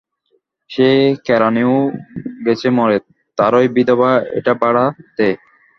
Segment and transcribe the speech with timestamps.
[0.69, 0.87] সে
[1.25, 1.75] কেরানিও
[2.45, 2.97] গেছে মরে,
[3.37, 4.85] তারই বিধবা এটা ভাড়া
[5.17, 5.35] দেয়।